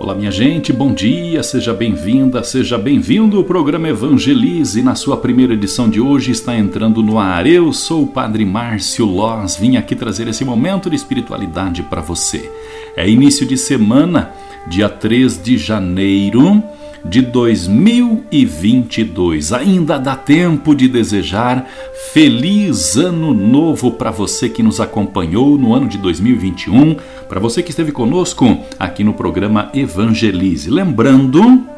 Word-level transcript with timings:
Olá, 0.00 0.14
minha 0.14 0.30
gente, 0.30 0.72
bom 0.72 0.94
dia, 0.94 1.42
seja 1.42 1.74
bem-vinda, 1.74 2.44
seja 2.44 2.78
bem-vindo. 2.78 3.40
O 3.40 3.44
programa 3.44 3.88
Evangelize, 3.88 4.80
na 4.80 4.94
sua 4.94 5.16
primeira 5.16 5.54
edição 5.54 5.90
de 5.90 6.00
hoje, 6.00 6.30
está 6.30 6.56
entrando 6.56 7.02
no 7.02 7.18
ar. 7.18 7.48
Eu 7.48 7.72
sou 7.72 8.04
o 8.04 8.06
Padre 8.06 8.44
Márcio 8.44 9.04
Loz, 9.04 9.56
vim 9.56 9.76
aqui 9.76 9.96
trazer 9.96 10.28
esse 10.28 10.44
momento 10.44 10.88
de 10.88 10.94
espiritualidade 10.94 11.82
para 11.82 12.00
você. 12.00 12.48
É 12.96 13.10
início 13.10 13.44
de 13.44 13.58
semana, 13.58 14.32
dia 14.68 14.88
3 14.88 15.42
de 15.42 15.58
janeiro 15.58 16.62
de 17.08 17.22
2022. 17.22 19.52
Ainda 19.52 19.98
dá 19.98 20.14
tempo 20.14 20.72
de 20.74 20.86
desejar 20.88 21.66
feliz 22.12 22.96
ano 22.96 23.34
novo 23.34 23.92
para 23.92 24.10
você 24.10 24.48
que 24.48 24.62
nos 24.62 24.80
acompanhou 24.80 25.58
no 25.58 25.74
ano 25.74 25.88
de 25.88 25.98
2021, 25.98 26.96
para 27.28 27.40
você 27.40 27.62
que 27.62 27.70
esteve 27.70 27.92
conosco 27.92 28.58
aqui 28.78 29.02
no 29.02 29.14
programa 29.14 29.70
Evangelize. 29.74 30.70
Lembrando 30.70 31.77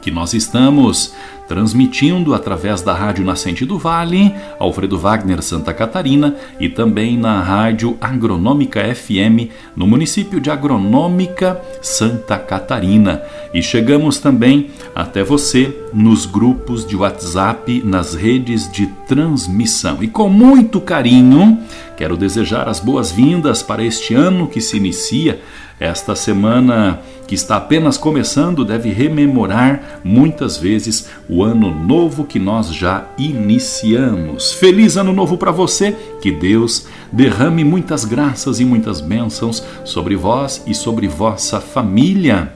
que 0.00 0.10
nós 0.10 0.34
estamos 0.34 1.14
transmitindo 1.48 2.34
através 2.34 2.80
da 2.80 2.94
Rádio 2.94 3.24
Nascente 3.24 3.64
do 3.64 3.78
Vale, 3.78 4.34
Alfredo 4.58 4.98
Wagner 4.98 5.42
Santa 5.42 5.74
Catarina 5.74 6.36
e 6.58 6.68
também 6.68 7.18
na 7.18 7.40
Rádio 7.42 7.96
Agronômica 8.00 8.82
FM 8.94 9.50
no 9.76 9.86
município 9.86 10.40
de 10.40 10.50
Agronômica 10.50 11.60
Santa 11.82 12.38
Catarina. 12.38 13.22
E 13.52 13.62
chegamos 13.62 14.18
também 14.18 14.70
até 14.94 15.22
você 15.22 15.76
nos 15.92 16.26
grupos 16.26 16.86
de 16.86 16.96
WhatsApp, 16.96 17.82
nas 17.84 18.14
redes 18.14 18.70
de 18.70 18.86
transmissão. 19.06 20.02
E 20.02 20.08
com 20.08 20.28
muito 20.28 20.80
carinho, 20.80 21.58
quero 21.96 22.16
desejar 22.16 22.68
as 22.68 22.80
boas-vindas 22.80 23.62
para 23.62 23.84
este 23.84 24.14
ano 24.14 24.48
que 24.48 24.60
se 24.60 24.76
inicia 24.76 25.40
esta 25.78 26.14
semana 26.14 27.00
que 27.26 27.34
está 27.34 27.56
apenas 27.56 27.96
começando 27.96 28.64
deve 28.64 28.90
rememorar 28.90 30.00
muitas 30.04 30.56
vezes 30.56 31.08
o 31.28 31.42
ano 31.42 31.74
novo 31.74 32.24
que 32.24 32.38
nós 32.38 32.72
já 32.72 33.06
iniciamos. 33.18 34.52
Feliz 34.52 34.96
ano 34.96 35.12
novo 35.12 35.36
para 35.36 35.50
você, 35.50 35.96
que 36.20 36.30
Deus 36.30 36.86
derrame 37.10 37.64
muitas 37.64 38.04
graças 38.04 38.60
e 38.60 38.64
muitas 38.64 39.00
bênçãos 39.00 39.64
sobre 39.84 40.14
vós 40.14 40.62
e 40.66 40.74
sobre 40.74 41.08
vossa 41.08 41.60
família, 41.60 42.52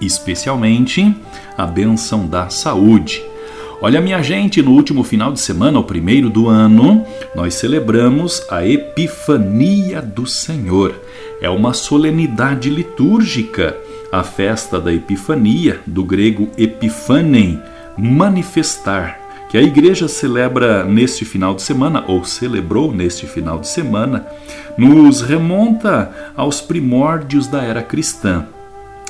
especialmente 0.00 1.14
a 1.56 1.66
bênção 1.66 2.26
da 2.26 2.50
saúde. 2.50 3.29
Olha, 3.82 3.98
minha 3.98 4.22
gente, 4.22 4.60
no 4.60 4.72
último 4.72 5.02
final 5.02 5.32
de 5.32 5.40
semana, 5.40 5.78
o 5.78 5.84
primeiro 5.84 6.28
do 6.28 6.50
ano, 6.50 7.02
nós 7.34 7.54
celebramos 7.54 8.44
a 8.50 8.66
Epifania 8.66 10.02
do 10.02 10.26
Senhor. 10.26 10.94
É 11.40 11.48
uma 11.48 11.72
solenidade 11.72 12.68
litúrgica, 12.68 13.74
a 14.12 14.22
festa 14.22 14.78
da 14.78 14.92
Epifania, 14.92 15.80
do 15.86 16.04
grego 16.04 16.50
epifanem, 16.58 17.58
manifestar, 17.96 19.18
que 19.48 19.56
a 19.56 19.62
igreja 19.62 20.08
celebra 20.08 20.84
neste 20.84 21.24
final 21.24 21.54
de 21.54 21.62
semana, 21.62 22.04
ou 22.06 22.22
celebrou 22.22 22.92
neste 22.92 23.26
final 23.26 23.58
de 23.58 23.68
semana, 23.68 24.26
nos 24.76 25.22
remonta 25.22 26.32
aos 26.36 26.60
primórdios 26.60 27.46
da 27.46 27.62
era 27.62 27.82
cristã 27.82 28.46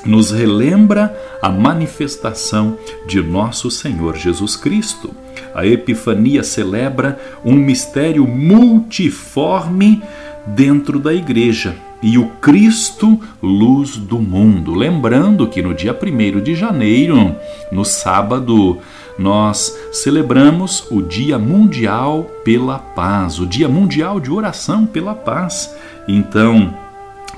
nos 0.04 0.30
relembra 0.30 1.14
a 1.42 1.48
manifestação 1.48 2.76
de 3.06 3.22
nosso 3.22 3.70
Senhor 3.70 4.16
Jesus 4.16 4.56
Cristo. 4.56 5.14
A 5.54 5.66
Epifania 5.66 6.42
celebra 6.42 7.18
um 7.44 7.54
mistério 7.54 8.26
multiforme 8.26 10.02
dentro 10.46 10.98
da 10.98 11.12
igreja 11.12 11.74
e 12.02 12.16
o 12.16 12.26
Cristo, 12.40 13.20
luz 13.42 13.96
do 13.96 14.18
mundo. 14.18 14.74
Lembrando 14.74 15.46
que 15.46 15.62
no 15.62 15.74
dia 15.74 15.96
1 15.96 16.40
de 16.40 16.54
janeiro, 16.54 17.36
no 17.70 17.84
sábado, 17.84 18.78
nós 19.18 19.76
celebramos 19.92 20.86
o 20.90 21.02
Dia 21.02 21.38
Mundial 21.38 22.24
pela 22.42 22.78
Paz, 22.78 23.38
o 23.38 23.46
Dia 23.46 23.68
Mundial 23.68 24.18
de 24.18 24.30
Oração 24.30 24.86
pela 24.86 25.14
Paz. 25.14 25.74
Então, 26.08 26.74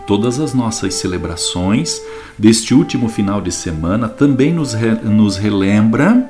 todas 0.06 0.40
as 0.40 0.52
nossas 0.54 0.94
celebrações 0.94 2.00
deste 2.38 2.74
último 2.74 3.08
final 3.08 3.40
de 3.40 3.52
semana 3.52 4.08
também 4.08 4.52
nos, 4.52 4.72
re, 4.72 4.94
nos 5.02 5.36
relembra 5.36 6.28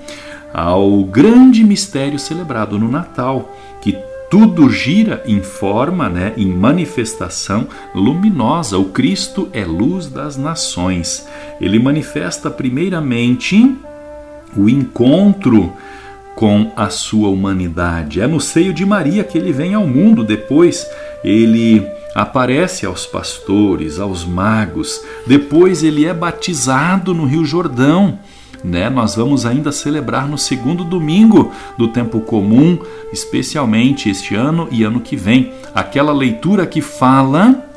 ao 0.52 1.04
grande 1.04 1.64
mistério 1.64 2.18
celebrado 2.18 2.78
no 2.78 2.90
Natal, 2.90 3.54
que 3.80 3.96
tudo 4.30 4.70
gira 4.70 5.22
em 5.26 5.42
forma, 5.42 6.08
né, 6.08 6.32
em 6.36 6.46
manifestação 6.46 7.66
luminosa. 7.94 8.78
O 8.78 8.86
Cristo 8.86 9.48
é 9.52 9.64
luz 9.64 10.06
das 10.06 10.36
nações. 10.36 11.28
Ele 11.60 11.78
manifesta 11.78 12.50
primeiramente 12.50 13.76
o 14.56 14.68
encontro 14.68 15.72
com 16.34 16.72
a 16.74 16.88
sua 16.88 17.28
humanidade. 17.28 18.20
É 18.20 18.26
no 18.26 18.40
seio 18.40 18.72
de 18.72 18.86
Maria 18.86 19.22
que 19.22 19.36
ele 19.36 19.52
vem 19.52 19.74
ao 19.74 19.86
mundo. 19.86 20.24
Depois 20.24 20.86
ele 21.22 21.86
aparece 22.14 22.86
aos 22.86 23.06
pastores, 23.06 23.98
aos 23.98 24.24
magos. 24.24 25.02
Depois 25.26 25.82
ele 25.82 26.06
é 26.06 26.14
batizado 26.14 27.14
no 27.14 27.24
Rio 27.24 27.44
Jordão. 27.44 28.18
Né? 28.62 28.88
Nós 28.88 29.16
vamos 29.16 29.44
ainda 29.44 29.72
celebrar 29.72 30.28
no 30.28 30.38
segundo 30.38 30.84
domingo 30.84 31.50
do 31.76 31.88
tempo 31.88 32.20
comum, 32.20 32.78
especialmente 33.12 34.08
este 34.08 34.34
ano 34.34 34.68
e 34.70 34.84
ano 34.84 35.00
que 35.00 35.16
vem, 35.16 35.52
aquela 35.74 36.12
leitura 36.12 36.64
que 36.66 36.80
fala 36.80 37.68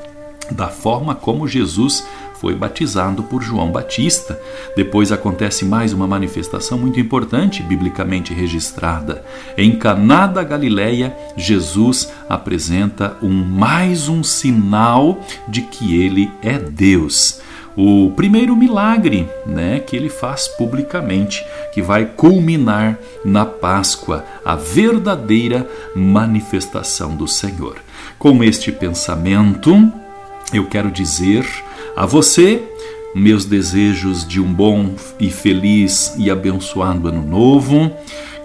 da 0.51 0.67
forma 0.67 1.15
como 1.15 1.47
Jesus 1.47 2.05
foi 2.45 2.53
batizado 2.53 3.23
por 3.23 3.41
João 3.41 3.71
Batista. 3.71 4.39
Depois 4.75 5.11
acontece 5.11 5.65
mais 5.65 5.93
uma 5.93 6.05
manifestação 6.05 6.77
muito 6.77 6.99
importante, 6.99 7.63
biblicamente 7.63 8.35
registrada. 8.35 9.25
Em 9.57 9.71
Caná 9.71 10.27
da 10.27 10.43
Galileia, 10.43 11.17
Jesus 11.35 12.13
apresenta 12.29 13.17
um 13.19 13.33
mais 13.33 14.07
um 14.07 14.21
sinal 14.21 15.19
de 15.47 15.63
que 15.63 15.99
ele 15.99 16.31
é 16.43 16.59
Deus 16.59 17.41
o 17.75 18.13
primeiro 18.15 18.55
milagre 18.55 19.27
né, 19.45 19.79
que 19.79 19.97
ele 19.97 20.07
faz 20.07 20.47
publicamente, 20.47 21.45
que 21.73 21.81
vai 21.81 22.05
culminar 22.05 22.97
na 23.25 23.45
Páscoa, 23.45 24.23
a 24.45 24.55
verdadeira 24.55 25.67
manifestação 25.93 27.17
do 27.17 27.27
Senhor. 27.27 27.75
Com 28.17 28.41
este 28.41 28.71
pensamento, 28.71 29.91
eu 30.53 30.65
quero 30.67 30.89
dizer 30.89 31.45
a 31.95 32.05
você, 32.05 32.63
meus 33.13 33.45
desejos 33.45 34.27
de 34.27 34.41
um 34.41 34.53
bom 34.53 34.93
e 35.19 35.29
feliz 35.29 36.13
e 36.17 36.29
abençoado 36.29 37.07
ano 37.07 37.21
novo, 37.21 37.91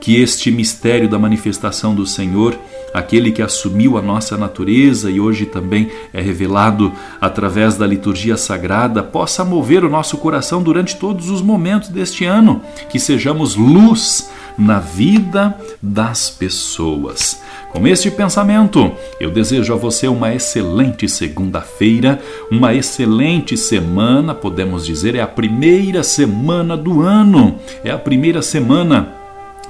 que 0.00 0.16
este 0.16 0.50
mistério 0.50 1.08
da 1.08 1.18
manifestação 1.18 1.94
do 1.94 2.06
Senhor, 2.06 2.58
aquele 2.94 3.30
que 3.30 3.42
assumiu 3.42 3.98
a 3.98 4.02
nossa 4.02 4.36
natureza 4.36 5.10
e 5.10 5.20
hoje 5.20 5.44
também 5.46 5.90
é 6.12 6.20
revelado 6.20 6.92
através 7.20 7.76
da 7.76 7.86
liturgia 7.86 8.36
sagrada, 8.36 9.02
possa 9.02 9.44
mover 9.44 9.84
o 9.84 9.90
nosso 9.90 10.16
coração 10.16 10.62
durante 10.62 10.96
todos 10.96 11.28
os 11.28 11.42
momentos 11.42 11.88
deste 11.88 12.24
ano, 12.24 12.62
que 12.88 12.98
sejamos 12.98 13.54
luz 13.54 14.30
na 14.60 14.78
vida 14.78 15.56
das 15.82 16.28
pessoas. 16.28 17.40
Com 17.72 17.86
este 17.86 18.10
pensamento, 18.10 18.92
eu 19.18 19.30
desejo 19.30 19.72
a 19.72 19.76
você 19.76 20.06
uma 20.08 20.34
excelente 20.34 21.08
segunda-feira, 21.08 22.20
uma 22.50 22.74
excelente 22.74 23.56
semana, 23.56 24.34
podemos 24.34 24.84
dizer, 24.84 25.14
é 25.14 25.20
a 25.20 25.26
primeira 25.26 26.02
semana 26.02 26.76
do 26.76 27.00
ano, 27.00 27.58
é 27.84 27.90
a 27.90 27.98
primeira 27.98 28.42
semana 28.42 29.19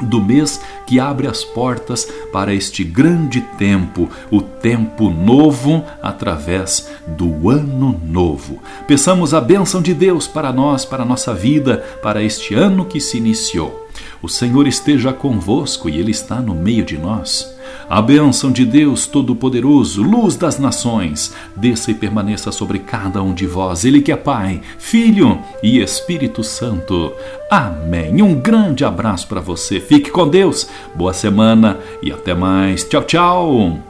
do 0.03 0.23
mês 0.23 0.61
que 0.87 0.99
abre 0.99 1.27
as 1.27 1.45
portas 1.45 2.09
para 2.33 2.55
este 2.55 2.85
grande 2.85 3.41
tempo, 3.59 4.09
o 4.31 4.41
tempo 4.41 5.11
novo 5.11 5.85
através 6.03 6.91
do 7.07 7.51
ano 7.51 8.01
novo. 8.05 8.59
Peçamos 8.87 9.35
a 9.35 9.41
bênção 9.41 9.81
de 9.83 9.95
Deus 9.95 10.27
para 10.27 10.53
nós, 10.53 10.85
para 10.85 11.03
a 11.03 11.07
nossa 11.07 11.35
vida, 11.35 11.79
para 12.03 12.23
este 12.23 12.55
ano 12.55 12.85
que 12.85 13.01
se 13.01 13.19
iniciou. 13.19 13.89
O 14.23 14.29
Senhor 14.29 14.67
esteja 14.67 15.13
convosco 15.13 15.89
e 15.89 15.99
Ele 15.99 16.11
está 16.11 16.37
no 16.37 16.55
meio 16.55 16.85
de 16.85 16.99
nós. 16.99 17.55
A 17.91 18.01
bênção 18.01 18.53
de 18.53 18.65
Deus 18.65 19.09
Todo-Poderoso, 19.09 20.01
luz 20.01 20.37
das 20.37 20.61
nações, 20.61 21.35
desça 21.57 21.91
e 21.91 21.95
permaneça 21.95 22.53
sobre 22.53 22.79
cada 22.79 23.21
um 23.21 23.35
de 23.35 23.49
vós, 23.49 23.85
Ele 23.85 24.01
que 24.01 24.13
é 24.13 24.17
Pai, 24.17 24.61
Filho 24.79 25.41
e 25.61 25.81
Espírito 25.81 26.45
Santo. 26.45 27.13
Amém. 27.51 28.23
Um 28.23 28.41
grande 28.41 28.85
abraço 28.85 29.27
para 29.27 29.41
você. 29.41 29.81
Fique 29.81 30.09
com 30.09 30.29
Deus. 30.29 30.69
Boa 30.95 31.13
semana 31.13 31.81
e 32.01 32.13
até 32.13 32.33
mais. 32.33 32.85
Tchau, 32.85 33.03
tchau. 33.03 33.90